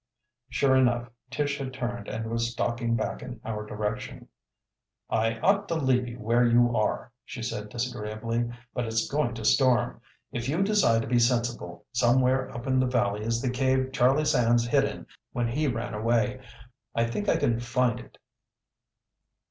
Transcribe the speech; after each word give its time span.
Sure 0.49 0.75
enough, 0.75 1.09
Tish 1.29 1.59
had 1.59 1.75
turned 1.75 2.07
and 2.07 2.25
was 2.25 2.49
stalking 2.51 2.95
back 2.95 3.21
in 3.21 3.39
our 3.45 3.63
direction. 3.67 4.29
"I 5.11 5.37
ought 5.41 5.67
to 5.67 5.75
leave 5.75 6.07
you 6.07 6.17
where 6.19 6.43
you 6.43 6.75
are," 6.75 7.11
she 7.23 7.43
said 7.43 7.69
disagreeably, 7.69 8.49
"but 8.73 8.85
it's 8.87 9.07
going 9.07 9.35
to 9.35 9.45
storm. 9.45 10.01
If 10.31 10.49
you 10.49 10.63
decide 10.63 11.03
to 11.03 11.07
be 11.07 11.19
sensible, 11.19 11.85
somewhere 11.91 12.49
up 12.49 12.63
the 12.63 12.87
valley 12.87 13.21
is 13.23 13.43
the 13.43 13.51
cave 13.51 13.91
Charlie 13.93 14.25
Sands 14.25 14.65
hid 14.65 14.85
in 14.85 15.05
when 15.33 15.47
he 15.49 15.67
ran 15.67 15.93
away. 15.93 16.41
I 16.95 17.05
think 17.05 17.29
I 17.29 17.37
can 17.37 17.59
find 17.59 17.99
it." 17.99 18.17